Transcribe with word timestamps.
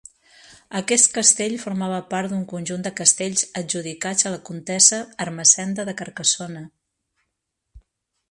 Aquest 0.77 1.07
castell 1.17 1.57
formava 1.63 1.99
part 2.13 2.31
d'un 2.31 2.41
conjunt 2.53 2.85
de 2.87 2.93
castells 3.01 3.45
adjudicats 3.61 4.27
a 4.29 4.33
la 4.35 4.41
comtessa 4.49 5.01
Ermessenda 5.27 5.85
de 5.91 5.95
Carcassona. 6.03 6.65